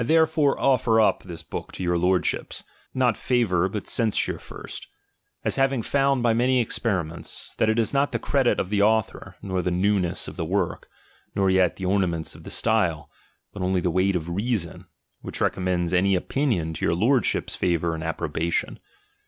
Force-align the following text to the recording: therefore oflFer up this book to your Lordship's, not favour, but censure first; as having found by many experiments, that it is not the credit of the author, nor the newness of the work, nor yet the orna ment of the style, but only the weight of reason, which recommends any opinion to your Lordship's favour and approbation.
therefore 0.03 0.57
oflFer 0.57 0.99
up 0.99 1.21
this 1.21 1.43
book 1.43 1.71
to 1.71 1.83
your 1.83 1.95
Lordship's, 1.95 2.63
not 2.91 3.15
favour, 3.15 3.69
but 3.69 3.85
censure 3.87 4.39
first; 4.39 4.87
as 5.45 5.57
having 5.57 5.83
found 5.83 6.23
by 6.23 6.33
many 6.33 6.59
experiments, 6.59 7.53
that 7.59 7.69
it 7.69 7.77
is 7.77 7.93
not 7.93 8.11
the 8.11 8.17
credit 8.17 8.59
of 8.59 8.71
the 8.71 8.81
author, 8.81 9.35
nor 9.43 9.61
the 9.61 9.69
newness 9.69 10.27
of 10.27 10.37
the 10.37 10.43
work, 10.45 10.89
nor 11.35 11.51
yet 11.51 11.75
the 11.75 11.85
orna 11.85 12.07
ment 12.07 12.33
of 12.33 12.41
the 12.43 12.49
style, 12.49 13.11
but 13.53 13.61
only 13.61 13.79
the 13.79 13.91
weight 13.91 14.15
of 14.15 14.27
reason, 14.27 14.87
which 15.21 15.39
recommends 15.39 15.93
any 15.93 16.15
opinion 16.15 16.73
to 16.73 16.83
your 16.83 16.95
Lordship's 16.95 17.55
favour 17.55 17.93
and 17.93 18.03
approbation. 18.03 18.79